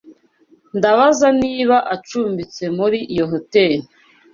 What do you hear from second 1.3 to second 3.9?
niba acumbitse muri iyo hoteri.